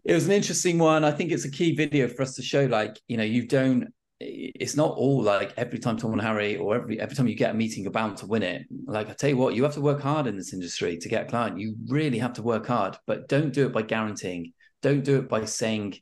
it 0.04 0.12
was 0.12 0.26
an 0.26 0.32
interesting 0.32 0.78
one. 0.78 1.04
I 1.04 1.12
think 1.12 1.30
it's 1.30 1.46
a 1.46 1.50
key 1.50 1.74
video 1.74 2.08
for 2.08 2.22
us 2.22 2.34
to 2.34 2.42
show 2.42 2.64
like 2.64 3.00
you 3.08 3.16
know 3.16 3.24
you 3.24 3.46
don't 3.46 3.93
it's 4.20 4.76
not 4.76 4.92
all 4.96 5.22
like 5.22 5.52
every 5.56 5.78
time 5.78 5.96
Tom 5.96 6.12
and 6.12 6.22
Harry 6.22 6.56
or 6.56 6.76
every 6.76 7.00
every 7.00 7.16
time 7.16 7.26
you 7.26 7.34
get 7.34 7.50
a 7.50 7.54
meeting, 7.54 7.82
you're 7.82 7.92
bound 7.92 8.16
to 8.18 8.26
win 8.26 8.42
it. 8.42 8.66
Like 8.86 9.10
I 9.10 9.12
tell 9.12 9.30
you 9.30 9.36
what, 9.36 9.54
you 9.54 9.62
have 9.64 9.74
to 9.74 9.80
work 9.80 10.00
hard 10.00 10.26
in 10.26 10.36
this 10.36 10.52
industry 10.52 10.96
to 10.98 11.08
get 11.08 11.26
a 11.26 11.28
client. 11.28 11.58
You 11.58 11.76
really 11.88 12.18
have 12.18 12.34
to 12.34 12.42
work 12.42 12.66
hard, 12.66 12.96
but 13.06 13.28
don't 13.28 13.52
do 13.52 13.66
it 13.66 13.72
by 13.72 13.82
guaranteeing. 13.82 14.52
Don't 14.82 15.04
do 15.04 15.18
it 15.18 15.28
by 15.28 15.44
saying 15.44 15.96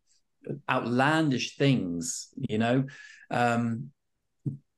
outlandish 0.68 1.56
things, 1.56 2.28
you 2.36 2.58
know. 2.58 2.84
Um, 3.30 3.90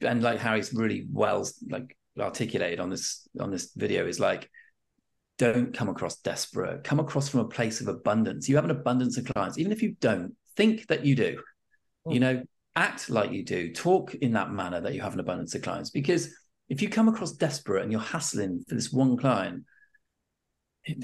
and 0.01 0.23
like 0.23 0.39
Harry's 0.39 0.73
really 0.73 1.07
well 1.11 1.49
like 1.69 1.97
articulated 2.19 2.81
on 2.81 2.91
this 2.91 3.27
on 3.41 3.51
this 3.51 3.73
video 3.75 4.07
is 4.07 4.21
like 4.21 4.49
don't 5.37 5.75
come 5.77 5.89
across 5.89 6.21
desperate 6.21 6.85
come 6.85 7.01
across 7.01 7.29
from 7.29 7.41
a 7.41 7.49
place 7.49 7.81
of 7.81 7.89
abundance 7.89 8.49
you 8.49 8.55
have 8.55 8.65
an 8.65 8.71
abundance 8.71 9.19
of 9.19 9.25
clients 9.25 9.59
even 9.59 9.73
if 9.73 9.83
you 9.83 9.97
don't 10.01 10.37
think 10.57 10.87
that 10.87 11.05
you 11.05 11.17
do 11.17 11.37
you 12.09 12.21
know 12.21 12.41
act 12.77 13.11
like 13.11 13.33
you 13.33 13.45
do, 13.45 13.73
talk 13.73 14.15
in 14.15 14.33
that 14.33 14.53
manner 14.53 14.81
that 14.81 14.95
you 14.95 15.01
have 15.01 15.15
an 15.15 15.21
abundance 15.21 15.55
of 15.55 15.63
clients. 15.63 15.91
Because 15.91 16.35
if 16.69 16.83
you 16.83 16.89
come 16.89 17.09
across 17.09 17.33
desperate 17.33 17.83
and 17.83 17.93
you're 17.93 18.01
hassling 18.01 18.65
for 18.69 18.75
this 18.75 18.93
one 18.93 19.17
client, 19.17 19.65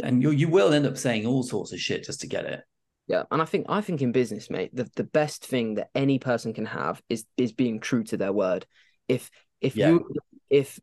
and 0.02 0.22
you 0.22 0.30
you 0.30 0.48
will 0.48 0.74
end 0.74 0.86
up 0.86 0.98
saying 0.98 1.26
all 1.26 1.42
sorts 1.42 1.72
of 1.72 1.80
shit 1.80 2.04
just 2.04 2.20
to 2.20 2.26
get 2.26 2.44
it. 2.44 2.60
Yeah, 3.06 3.24
and 3.30 3.40
I 3.42 3.44
think 3.44 3.66
I 3.68 3.80
think 3.80 4.02
in 4.02 4.12
business, 4.12 4.50
mate, 4.50 4.70
the, 4.74 4.88
the 4.94 5.04
best 5.04 5.44
thing 5.44 5.74
that 5.74 5.88
any 5.94 6.18
person 6.18 6.52
can 6.52 6.66
have 6.66 7.02
is 7.08 7.24
is 7.36 7.52
being 7.52 7.80
true 7.80 8.04
to 8.04 8.16
their 8.16 8.32
word. 8.32 8.66
If 9.08 9.30
if 9.60 9.76
Yeah. 9.76 9.88
you 9.88 10.08
if 10.48 10.78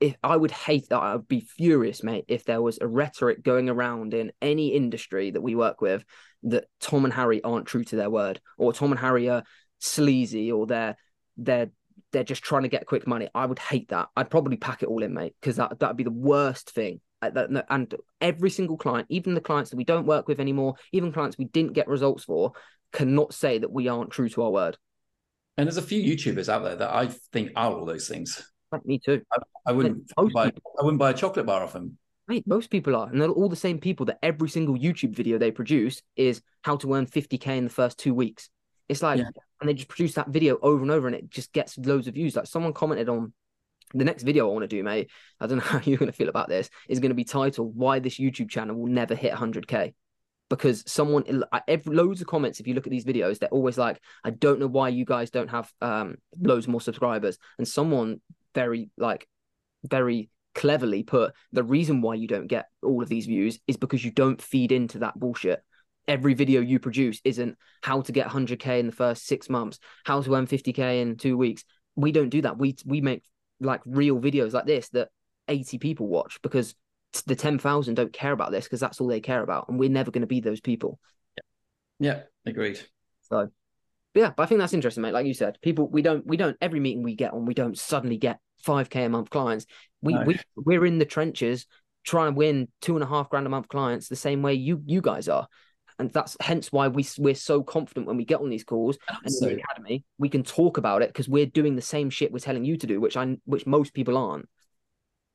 if 0.00 0.16
I 0.22 0.36
would 0.36 0.50
hate 0.50 0.88
that, 0.90 0.98
I 0.98 1.14
would 1.14 1.28
be 1.28 1.40
furious, 1.40 2.02
mate, 2.02 2.26
if 2.28 2.44
there 2.44 2.60
was 2.60 2.78
a 2.80 2.86
rhetoric 2.86 3.42
going 3.42 3.70
around 3.70 4.12
in 4.12 4.32
any 4.42 4.74
industry 4.74 5.30
that 5.30 5.40
we 5.40 5.54
work 5.54 5.80
with 5.80 6.04
that 6.42 6.66
Tom 6.80 7.04
and 7.04 7.14
Harry 7.14 7.42
aren't 7.42 7.66
true 7.66 7.84
to 7.84 7.96
their 7.96 8.10
word, 8.10 8.40
or 8.58 8.72
Tom 8.72 8.92
and 8.92 9.00
Harry 9.00 9.30
are 9.30 9.44
sleazy, 9.78 10.52
or 10.52 10.66
they're 10.66 10.96
they're 11.36 11.70
they're 12.12 12.24
just 12.24 12.42
trying 12.42 12.62
to 12.62 12.68
get 12.68 12.86
quick 12.86 13.06
money. 13.06 13.28
I 13.34 13.46
would 13.46 13.58
hate 13.58 13.88
that. 13.88 14.08
I'd 14.16 14.30
probably 14.30 14.56
pack 14.56 14.82
it 14.82 14.88
all 14.88 15.02
in, 15.02 15.12
mate, 15.14 15.34
because 15.40 15.56
that 15.56 15.78
that'd 15.78 15.96
be 15.96 16.04
the 16.04 16.10
worst 16.10 16.70
thing. 16.70 17.00
And 17.22 17.94
every 18.20 18.50
single 18.50 18.76
client, 18.76 19.06
even 19.10 19.34
the 19.34 19.40
clients 19.40 19.70
that 19.70 19.76
we 19.76 19.84
don't 19.84 20.06
work 20.06 20.28
with 20.28 20.38
anymore, 20.38 20.74
even 20.92 21.12
clients 21.12 21.38
we 21.38 21.46
didn't 21.46 21.72
get 21.72 21.88
results 21.88 22.24
for, 22.24 22.52
cannot 22.92 23.34
say 23.34 23.58
that 23.58 23.72
we 23.72 23.88
aren't 23.88 24.10
true 24.10 24.28
to 24.28 24.42
our 24.42 24.50
word. 24.50 24.76
And 25.56 25.66
there's 25.66 25.78
a 25.78 25.82
few 25.82 26.00
YouTubers 26.00 26.48
out 26.50 26.62
there 26.62 26.76
that 26.76 26.94
I 26.94 27.06
think 27.32 27.52
are 27.56 27.72
all 27.72 27.86
those 27.86 28.06
things. 28.08 28.46
Me 28.84 28.98
too. 28.98 29.22
I 29.66 29.72
wouldn't 29.72 30.12
most 30.16 30.34
buy 30.34 30.50
people- 30.50 30.72
I 30.78 30.84
wouldn't 30.84 30.98
buy 31.00 31.10
a 31.10 31.14
chocolate 31.14 31.46
bar 31.46 31.62
off 31.62 31.72
them. 31.72 31.96
Mate, 32.28 32.46
most 32.46 32.70
people 32.70 32.94
are, 32.94 33.08
and 33.08 33.20
they're 33.20 33.30
all 33.30 33.48
the 33.48 33.56
same 33.56 33.78
people 33.80 34.06
that 34.06 34.18
every 34.22 34.48
single 34.48 34.76
YouTube 34.76 35.14
video 35.14 35.38
they 35.38 35.50
produce 35.50 36.02
is 36.16 36.42
how 36.62 36.76
to 36.76 36.92
earn 36.94 37.06
50k 37.06 37.56
in 37.56 37.64
the 37.64 37.70
first 37.70 37.98
two 37.98 38.12
weeks. 38.12 38.50
It's 38.88 39.02
like, 39.02 39.18
Yeah. 39.18 39.30
And 39.60 39.68
they 39.68 39.74
just 39.74 39.88
produce 39.88 40.14
that 40.14 40.28
video 40.28 40.58
over 40.62 40.82
and 40.82 40.90
over, 40.90 41.06
and 41.06 41.16
it 41.16 41.30
just 41.30 41.52
gets 41.52 41.78
loads 41.78 42.08
of 42.08 42.14
views. 42.14 42.36
Like 42.36 42.46
someone 42.46 42.72
commented 42.72 43.08
on 43.08 43.32
the 43.94 44.04
next 44.04 44.22
video 44.22 44.48
I 44.48 44.52
want 44.52 44.64
to 44.64 44.68
do, 44.68 44.82
mate. 44.82 45.10
I 45.40 45.46
don't 45.46 45.58
know 45.58 45.64
how 45.64 45.80
you're 45.84 45.98
going 45.98 46.10
to 46.10 46.16
feel 46.16 46.28
about 46.28 46.48
this. 46.48 46.70
Is 46.88 47.00
going 47.00 47.10
to 47.10 47.14
be 47.14 47.24
titled 47.24 47.76
"Why 47.76 47.98
This 47.98 48.18
YouTube 48.18 48.50
Channel 48.50 48.76
Will 48.76 48.92
Never 48.92 49.14
Hit 49.14 49.32
100k." 49.32 49.94
Because 50.48 50.84
someone, 50.86 51.42
every 51.66 51.96
loads 51.96 52.20
of 52.20 52.28
comments. 52.28 52.60
If 52.60 52.68
you 52.68 52.74
look 52.74 52.86
at 52.86 52.90
these 52.90 53.04
videos, 53.04 53.38
they're 53.38 53.48
always 53.48 53.78
like, 53.78 54.00
"I 54.24 54.30
don't 54.30 54.60
know 54.60 54.68
why 54.68 54.90
you 54.90 55.04
guys 55.04 55.30
don't 55.30 55.50
have 55.50 55.72
um 55.80 56.16
loads 56.38 56.68
more 56.68 56.80
subscribers." 56.80 57.38
And 57.58 57.66
someone 57.66 58.20
very 58.54 58.90
like, 58.96 59.26
very 59.84 60.30
cleverly 60.56 61.02
put 61.02 61.34
the 61.52 61.62
reason 61.62 62.00
why 62.00 62.14
you 62.14 62.26
don't 62.26 62.46
get 62.46 62.66
all 62.82 63.02
of 63.02 63.10
these 63.10 63.26
views 63.26 63.58
is 63.66 63.76
because 63.76 64.02
you 64.02 64.10
don't 64.10 64.40
feed 64.40 64.72
into 64.72 65.00
that 65.00 65.18
bullshit. 65.18 65.62
Every 66.08 66.34
video 66.34 66.60
you 66.60 66.78
produce 66.78 67.20
isn't 67.24 67.56
how 67.82 68.02
to 68.02 68.12
get 68.12 68.28
100k 68.28 68.78
in 68.78 68.86
the 68.86 68.92
first 68.92 69.26
six 69.26 69.48
months, 69.50 69.78
how 70.04 70.22
to 70.22 70.34
earn 70.34 70.46
50k 70.46 71.00
in 71.00 71.16
two 71.16 71.36
weeks. 71.36 71.64
We 71.96 72.12
don't 72.12 72.28
do 72.28 72.42
that. 72.42 72.58
We 72.58 72.76
we 72.84 73.00
make 73.00 73.22
like 73.60 73.80
real 73.86 74.20
videos 74.20 74.52
like 74.52 74.66
this 74.66 74.88
that 74.90 75.08
80 75.48 75.78
people 75.78 76.06
watch 76.06 76.38
because 76.42 76.74
the 77.26 77.36
10,000 77.36 77.94
don't 77.94 78.12
care 78.12 78.32
about 78.32 78.50
this 78.50 78.64
because 78.64 78.80
that's 78.80 79.00
all 79.00 79.06
they 79.08 79.20
care 79.20 79.42
about, 79.42 79.68
and 79.68 79.78
we're 79.78 79.88
never 79.88 80.10
going 80.10 80.22
to 80.22 80.26
be 80.26 80.40
those 80.40 80.60
people. 80.60 80.98
Yeah, 81.98 82.22
agreed. 82.44 82.80
So, 83.22 83.48
yeah, 84.14 84.32
but 84.36 84.42
I 84.42 84.46
think 84.46 84.60
that's 84.60 84.74
interesting, 84.74 85.02
mate. 85.02 85.14
Like 85.14 85.26
you 85.26 85.34
said, 85.34 85.58
people 85.62 85.88
we 85.88 86.02
don't 86.02 86.26
we 86.26 86.36
don't 86.36 86.56
every 86.60 86.80
meeting 86.80 87.02
we 87.02 87.14
get 87.14 87.32
on, 87.32 87.46
we 87.46 87.54
don't 87.54 87.78
suddenly 87.78 88.18
get 88.18 88.38
five 88.58 88.90
k 88.90 89.04
a 89.04 89.08
month 89.08 89.30
clients. 89.30 89.66
We 90.02 90.14
No. 90.14 90.24
we 90.24 90.38
we're 90.56 90.86
in 90.86 90.98
the 90.98 91.04
trenches 91.04 91.66
trying 92.04 92.32
to 92.32 92.36
win 92.36 92.68
two 92.80 92.94
and 92.94 93.02
a 93.02 93.06
half 93.06 93.30
grand 93.30 93.46
a 93.46 93.50
month 93.50 93.68
clients 93.68 94.08
the 94.08 94.16
same 94.16 94.42
way 94.42 94.54
you 94.54 94.82
you 94.84 95.00
guys 95.00 95.28
are, 95.28 95.48
and 95.98 96.12
that's 96.12 96.36
hence 96.40 96.72
why 96.72 96.88
we 96.88 97.06
we're 97.18 97.34
so 97.34 97.62
confident 97.62 98.06
when 98.06 98.16
we 98.16 98.24
get 98.24 98.40
on 98.40 98.50
these 98.50 98.64
calls 98.64 98.98
and 99.08 99.34
in 99.40 99.48
the 99.48 99.62
academy 99.62 100.04
we 100.18 100.28
can 100.28 100.42
talk 100.42 100.76
about 100.78 101.02
it 101.02 101.08
because 101.08 101.28
we're 101.28 101.46
doing 101.46 101.76
the 101.76 101.82
same 101.82 102.10
shit 102.10 102.32
we're 102.32 102.38
telling 102.38 102.64
you 102.64 102.76
to 102.76 102.86
do, 102.86 103.00
which 103.00 103.16
I 103.16 103.36
which 103.44 103.66
most 103.66 103.94
people 103.94 104.16
aren't. 104.16 104.48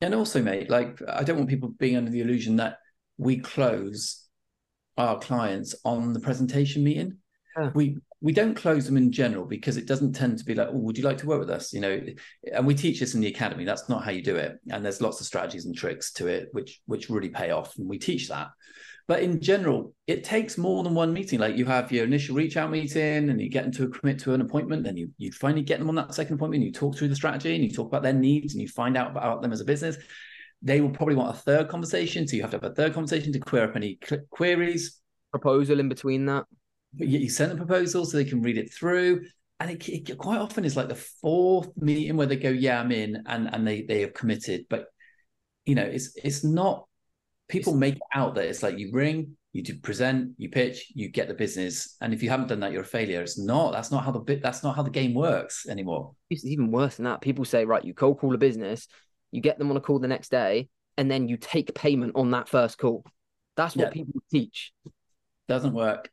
And 0.00 0.14
also, 0.14 0.42
mate, 0.42 0.68
like 0.68 1.00
I 1.08 1.22
don't 1.22 1.36
want 1.36 1.48
people 1.48 1.70
being 1.78 1.96
under 1.96 2.10
the 2.10 2.20
illusion 2.20 2.56
that 2.56 2.78
we 3.18 3.38
close 3.38 4.26
our 4.98 5.18
clients 5.18 5.74
on 5.84 6.12
the 6.12 6.20
presentation 6.20 6.84
meeting. 6.84 7.18
Yeah. 7.56 7.70
We 7.74 7.98
we 8.20 8.32
don't 8.32 8.54
close 8.54 8.86
them 8.86 8.96
in 8.96 9.10
general 9.10 9.44
because 9.44 9.76
it 9.76 9.86
doesn't 9.86 10.12
tend 10.12 10.38
to 10.38 10.44
be 10.44 10.54
like, 10.54 10.68
oh, 10.70 10.78
would 10.78 10.96
you 10.96 11.04
like 11.04 11.18
to 11.18 11.26
work 11.26 11.40
with 11.40 11.50
us? 11.50 11.72
You 11.72 11.80
know, 11.80 12.00
and 12.52 12.66
we 12.66 12.74
teach 12.74 13.00
this 13.00 13.14
in 13.14 13.20
the 13.20 13.26
academy. 13.26 13.64
That's 13.64 13.88
not 13.88 14.04
how 14.04 14.12
you 14.12 14.22
do 14.22 14.36
it. 14.36 14.58
And 14.70 14.84
there's 14.84 15.00
lots 15.00 15.20
of 15.20 15.26
strategies 15.26 15.66
and 15.66 15.76
tricks 15.76 16.12
to 16.14 16.28
it, 16.28 16.48
which 16.52 16.80
which 16.86 17.10
really 17.10 17.30
pay 17.30 17.50
off, 17.50 17.76
and 17.78 17.88
we 17.88 17.98
teach 17.98 18.28
that. 18.28 18.48
But 19.08 19.22
in 19.22 19.40
general, 19.40 19.94
it 20.06 20.24
takes 20.24 20.56
more 20.56 20.82
than 20.84 20.94
one 20.94 21.12
meeting. 21.12 21.40
Like 21.40 21.56
you 21.56 21.64
have 21.66 21.90
your 21.90 22.04
initial 22.04 22.36
reach 22.36 22.56
out 22.56 22.70
meeting 22.70 23.30
and 23.30 23.40
you 23.40 23.50
get 23.50 23.64
them 23.64 23.72
to 23.72 23.88
commit 23.88 24.18
to 24.20 24.34
an 24.34 24.40
appointment, 24.40 24.84
then 24.84 24.96
you 24.96 25.10
you 25.18 25.32
finally 25.32 25.62
get 25.62 25.78
them 25.78 25.88
on 25.88 25.96
that 25.96 26.14
second 26.14 26.34
appointment, 26.34 26.62
and 26.62 26.66
you 26.66 26.72
talk 26.72 26.96
through 26.96 27.08
the 27.08 27.16
strategy 27.16 27.54
and 27.54 27.64
you 27.64 27.70
talk 27.70 27.88
about 27.88 28.02
their 28.02 28.12
needs 28.12 28.54
and 28.54 28.62
you 28.62 28.68
find 28.68 28.96
out 28.96 29.10
about 29.10 29.42
them 29.42 29.52
as 29.52 29.60
a 29.60 29.64
business. 29.64 29.96
They 30.62 30.80
will 30.80 30.90
probably 30.90 31.16
want 31.16 31.34
a 31.34 31.38
third 31.38 31.68
conversation. 31.68 32.28
So 32.28 32.36
you 32.36 32.42
have 32.42 32.52
to 32.52 32.58
have 32.58 32.70
a 32.70 32.74
third 32.74 32.94
conversation 32.94 33.32
to 33.32 33.40
clear 33.40 33.64
up 33.64 33.74
any 33.74 33.98
cl- 34.04 34.22
queries. 34.30 35.00
Proposal 35.32 35.80
in 35.80 35.88
between 35.88 36.26
that. 36.26 36.44
But 36.94 37.08
you, 37.08 37.28
send 37.28 37.50
them 37.50 37.58
proposals 37.58 38.12
so 38.12 38.16
they 38.16 38.24
can 38.24 38.42
read 38.42 38.58
it 38.58 38.72
through. 38.72 39.22
And 39.58 39.70
it, 39.70 39.88
it 39.88 40.18
quite 40.18 40.38
often 40.38 40.64
is 40.64 40.76
like 40.76 40.88
the 40.88 40.94
fourth 40.94 41.70
meeting 41.76 42.16
where 42.16 42.26
they 42.26 42.36
go, 42.36 42.50
"Yeah, 42.50 42.80
I'm 42.80 42.92
in," 42.92 43.22
and 43.26 43.52
and 43.52 43.66
they 43.66 43.82
they 43.82 44.02
have 44.02 44.14
committed. 44.14 44.66
But 44.68 44.86
you 45.64 45.74
know, 45.74 45.84
it's 45.84 46.16
it's 46.22 46.44
not. 46.44 46.86
People 47.52 47.74
make 47.74 47.96
it 47.96 48.02
out 48.14 48.34
that 48.36 48.46
it's 48.46 48.62
like 48.62 48.78
you 48.78 48.90
ring, 48.92 49.36
you 49.52 49.62
do 49.62 49.78
present, 49.78 50.32
you 50.38 50.48
pitch, 50.48 50.90
you 50.94 51.08
get 51.10 51.28
the 51.28 51.34
business, 51.34 51.96
and 52.00 52.14
if 52.14 52.22
you 52.22 52.30
haven't 52.30 52.48
done 52.48 52.60
that, 52.60 52.72
you're 52.72 52.80
a 52.80 52.86
failure. 52.86 53.20
It's 53.20 53.38
not. 53.38 53.72
That's 53.72 53.90
not 53.90 54.04
how 54.04 54.10
the 54.10 54.20
bit. 54.20 54.42
That's 54.42 54.62
not 54.62 54.74
how 54.74 54.82
the 54.82 54.90
game 54.90 55.12
works 55.12 55.68
anymore. 55.68 56.14
It's 56.30 56.46
even 56.46 56.70
worse 56.70 56.96
than 56.96 57.04
that. 57.04 57.20
People 57.20 57.44
say, 57.44 57.66
right, 57.66 57.84
you 57.84 57.92
cold 57.92 58.18
call 58.18 58.34
a 58.34 58.38
business, 58.38 58.88
you 59.30 59.42
get 59.42 59.58
them 59.58 59.70
on 59.70 59.76
a 59.76 59.80
call 59.82 59.98
the 59.98 60.08
next 60.08 60.30
day, 60.30 60.70
and 60.96 61.10
then 61.10 61.28
you 61.28 61.36
take 61.36 61.74
payment 61.74 62.12
on 62.14 62.30
that 62.30 62.48
first 62.48 62.78
call. 62.78 63.04
That's 63.56 63.76
what 63.76 63.88
Yeah. 63.88 63.92
people 63.92 64.22
teach. 64.30 64.72
Doesn't 65.46 65.74
work. 65.74 66.10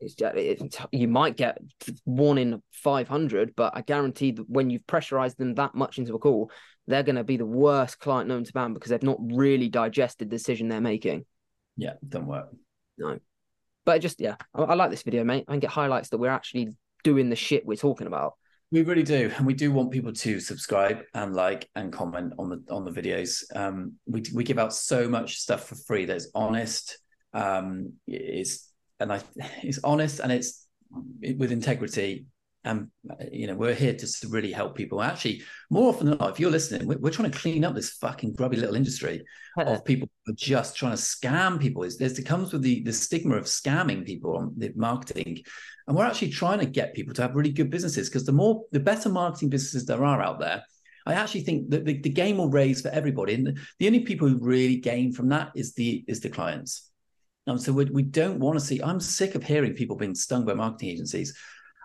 It's 0.00 0.14
just, 0.14 0.34
it's, 0.36 0.76
you 0.90 1.06
might 1.06 1.36
get 1.36 1.58
one 2.04 2.38
in 2.38 2.62
500, 2.72 3.54
but 3.54 3.76
I 3.76 3.82
guarantee 3.82 4.32
that 4.32 4.48
when 4.50 4.70
you've 4.70 4.86
pressurized 4.86 5.38
them 5.38 5.54
that 5.54 5.74
much 5.74 5.98
into 5.98 6.14
a 6.14 6.18
call, 6.18 6.50
they're 6.86 7.02
going 7.02 7.16
to 7.16 7.24
be 7.24 7.36
the 7.36 7.46
worst 7.46 7.98
client 7.98 8.28
known 8.28 8.44
to 8.44 8.52
man 8.54 8.74
because 8.74 8.90
they've 8.90 9.02
not 9.02 9.18
really 9.20 9.68
digested 9.68 10.30
the 10.30 10.36
decision 10.36 10.68
they're 10.68 10.80
making. 10.80 11.24
Yeah, 11.76 11.94
don't 12.06 12.26
work. 12.26 12.48
No, 12.98 13.18
but 13.84 14.00
just, 14.00 14.20
yeah, 14.20 14.36
I, 14.54 14.62
I 14.62 14.74
like 14.74 14.90
this 14.90 15.02
video, 15.02 15.24
mate. 15.24 15.44
I 15.48 15.52
think 15.52 15.64
it 15.64 15.70
highlights 15.70 16.10
that 16.10 16.18
we're 16.18 16.30
actually 16.30 16.70
doing 17.02 17.30
the 17.30 17.36
shit 17.36 17.66
we're 17.66 17.76
talking 17.76 18.06
about. 18.06 18.34
We 18.72 18.82
really 18.82 19.02
do, 19.02 19.32
and 19.36 19.46
we 19.46 19.54
do 19.54 19.72
want 19.72 19.90
people 19.90 20.12
to 20.12 20.38
subscribe 20.38 21.02
and 21.14 21.34
like 21.34 21.68
and 21.74 21.92
comment 21.92 22.34
on 22.38 22.50
the 22.50 22.62
on 22.72 22.84
the 22.84 22.92
videos. 22.92 23.42
Um, 23.54 23.94
we 24.06 24.22
we 24.32 24.44
give 24.44 24.60
out 24.60 24.72
so 24.72 25.08
much 25.08 25.38
stuff 25.38 25.66
for 25.66 25.74
free 25.74 26.04
that's 26.04 26.28
honest. 26.36 26.96
Um, 27.32 27.94
it's 28.06 28.70
and 29.00 29.12
I 29.12 29.22
it's 29.62 29.80
honest 29.82 30.20
and 30.20 30.30
it's 30.30 30.68
with 31.36 31.50
integrity. 31.50 32.26
And 32.62 32.88
you 33.32 33.46
know 33.46 33.54
we're 33.54 33.74
here 33.74 33.94
just 33.94 34.20
to 34.20 34.28
really 34.28 34.52
help 34.52 34.76
people. 34.76 35.00
Actually, 35.00 35.42
more 35.70 35.88
often 35.88 36.10
than 36.10 36.18
not, 36.18 36.30
if 36.30 36.40
you're 36.40 36.50
listening, 36.50 36.86
we're, 36.86 36.98
we're 36.98 37.10
trying 37.10 37.30
to 37.30 37.38
clean 37.38 37.64
up 37.64 37.74
this 37.74 37.90
fucking 37.92 38.34
grubby 38.34 38.58
little 38.58 38.76
industry 38.76 39.22
of 39.56 39.84
people 39.84 40.08
who 40.26 40.32
are 40.32 40.36
just 40.36 40.76
trying 40.76 40.92
to 40.92 40.98
scam 40.98 41.58
people. 41.58 41.84
It's, 41.84 41.96
there's, 41.96 42.18
it 42.18 42.26
comes 42.26 42.52
with 42.52 42.62
the, 42.62 42.82
the 42.82 42.92
stigma 42.92 43.36
of 43.36 43.44
scamming 43.44 44.04
people 44.04 44.36
on 44.36 44.52
the 44.58 44.72
marketing. 44.76 45.42
And 45.86 45.96
we're 45.96 46.04
actually 46.04 46.30
trying 46.30 46.58
to 46.58 46.66
get 46.66 46.94
people 46.94 47.14
to 47.14 47.22
have 47.22 47.34
really 47.34 47.52
good 47.52 47.70
businesses 47.70 48.08
because 48.08 48.26
the 48.26 48.32
more, 48.32 48.64
the 48.72 48.80
better 48.80 49.08
marketing 49.08 49.48
businesses 49.48 49.86
there 49.86 50.04
are 50.04 50.20
out 50.20 50.38
there, 50.38 50.62
I 51.06 51.14
actually 51.14 51.40
think 51.40 51.70
that 51.70 51.86
the, 51.86 51.98
the 51.98 52.10
game 52.10 52.36
will 52.36 52.50
raise 52.50 52.82
for 52.82 52.88
everybody. 52.88 53.34
And 53.34 53.46
the, 53.46 53.60
the 53.78 53.86
only 53.86 54.00
people 54.00 54.28
who 54.28 54.38
really 54.38 54.76
gain 54.76 55.12
from 55.12 55.30
that 55.30 55.50
is 55.56 55.72
the 55.74 56.04
is 56.06 56.20
the 56.20 56.28
clients. 56.28 56.90
And 57.46 57.60
so 57.60 57.72
we, 57.72 57.86
we 57.86 58.02
don't 58.02 58.38
want 58.38 58.58
to 58.58 58.64
see, 58.64 58.82
I'm 58.82 59.00
sick 59.00 59.34
of 59.34 59.42
hearing 59.42 59.74
people 59.74 59.96
being 59.96 60.14
stung 60.14 60.44
by 60.44 60.54
marketing 60.54 60.90
agencies. 60.90 61.36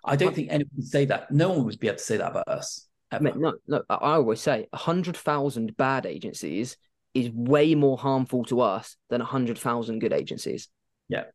I 0.06 0.16
don't 0.16 0.36
think 0.36 0.50
anyone 0.50 0.70
would 0.76 0.88
say 0.88 1.06
that. 1.06 1.32
No 1.32 1.50
one 1.50 1.66
would 1.66 1.80
be 1.80 1.88
able 1.88 1.98
to 1.98 2.04
say 2.04 2.18
that 2.18 2.32
about 2.32 2.48
us. 2.48 2.88
ever. 3.12 3.34
No, 3.36 3.54
no. 3.68 3.84
I 3.90 4.14
always 4.14 4.40
say 4.42 4.68
a 4.74 4.78
hundred 4.78 5.18
thousand 5.18 5.76
bad 5.78 6.06
agencies 6.06 6.78
is 7.14 7.30
way 7.32 7.76
more 7.76 7.98
harmful 7.98 8.44
to 8.46 8.62
us 8.62 8.98
than 9.10 9.22
a 9.22 9.26
hundred 9.26 9.58
thousand 9.58 10.00
good 10.00 10.14
agencies. 10.14 10.70
Yeah. 11.08 11.26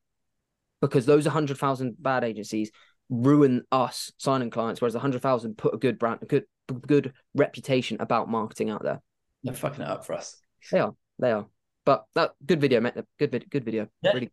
because 0.80 1.06
those 1.06 1.26
hundred 1.26 1.58
thousand 1.58 1.96
bad 2.02 2.24
agencies 2.24 2.70
ruin 3.08 3.62
us 3.72 4.12
signing 4.18 4.50
clients, 4.50 4.80
whereas 4.80 4.94
a 4.94 4.98
hundred 5.00 5.22
thousand 5.22 5.56
put 5.58 5.74
a 5.74 5.78
good 5.78 5.98
brand, 5.98 6.20
a 6.22 6.26
good, 6.26 6.44
good 6.86 7.12
reputation 7.34 7.96
about 8.00 8.28
marketing 8.28 8.70
out 8.70 8.82
there. 8.82 9.00
They're 9.42 9.54
fucking 9.54 9.82
it 9.82 9.88
up 9.88 10.04
for 10.04 10.12
us. 10.14 10.36
They 10.70 10.80
are, 10.80 10.94
they 11.18 11.32
are. 11.32 11.46
But 11.86 12.04
that 12.14 12.32
good 12.44 12.60
video, 12.60 12.80
mate. 12.80 12.94
Good, 13.18 13.46
good 13.48 13.64
video. 13.64 13.88
Yeah. 14.02 14.12
Really. 14.12 14.30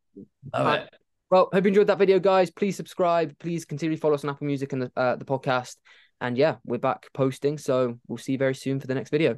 All 0.53 0.63
Right. 0.65 0.79
right. 0.81 0.89
Well, 1.29 1.49
hope 1.51 1.65
you 1.65 1.69
enjoyed 1.69 1.87
that 1.87 1.97
video, 1.97 2.19
guys. 2.19 2.49
Please 2.49 2.77
subscribe. 2.77 3.37
Please 3.39 3.65
continue 3.65 3.97
to 3.97 4.01
follow 4.01 4.13
us 4.13 4.23
on 4.23 4.29
Apple 4.29 4.47
Music 4.47 4.71
and 4.71 4.83
the 4.83 4.91
uh, 4.95 5.15
the 5.17 5.25
podcast. 5.25 5.75
And 6.21 6.37
yeah, 6.37 6.55
we're 6.65 6.77
back 6.77 7.07
posting, 7.13 7.57
so 7.57 7.99
we'll 8.07 8.17
see 8.17 8.31
you 8.31 8.37
very 8.37 8.55
soon 8.55 8.79
for 8.79 8.87
the 8.87 8.95
next 8.95 9.09
video. 9.09 9.35